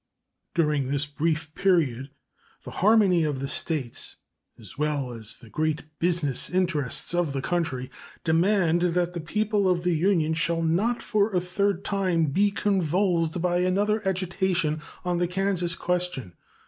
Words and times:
During 0.55 0.87
this 0.87 1.05
brief 1.05 1.53
period 1.53 2.09
the 2.63 2.71
harmony 2.71 3.23
of 3.23 3.39
the 3.39 3.47
States 3.47 4.15
as 4.57 4.75
well 4.75 5.11
as 5.11 5.35
the 5.35 5.47
great 5.51 5.83
business 5.99 6.49
interests 6.49 7.13
of 7.13 7.33
the 7.33 7.41
country 7.43 7.91
demand 8.23 8.81
that 8.81 9.13
the 9.13 9.21
people 9.21 9.69
of 9.69 9.83
the 9.83 9.93
Union 9.93 10.33
shall 10.33 10.63
not 10.63 11.03
for 11.03 11.31
a 11.35 11.39
third 11.39 11.85
time 11.85 12.31
be 12.31 12.49
convulsed 12.49 13.43
by 13.43 13.59
another 13.59 14.01
agitation 14.03 14.81
on 15.05 15.19
the 15.19 15.27
Kansas 15.27 15.75
question. 15.75 16.33